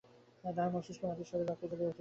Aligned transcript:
তাহার 0.43 0.71
মস্তিষ্ক 0.73 1.01
মাতিয়া 1.03 1.27
শরীরের 1.29 1.49
রক্ত 1.49 1.63
জ্বলিয়া 1.63 1.77
উঠিল। 1.77 1.89